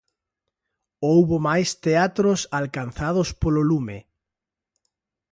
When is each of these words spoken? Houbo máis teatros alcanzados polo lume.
Houbo 1.07 1.35
máis 1.47 1.69
teatros 1.85 2.41
alcanzados 2.59 3.29
polo 3.41 3.61
lume. 3.69 3.97